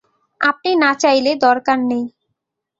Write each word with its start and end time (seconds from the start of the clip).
আপনি 0.41 0.71
না 0.75 0.91
চাইলে 1.01 1.31
দরকার 1.45 1.77
নেই। 1.89 2.05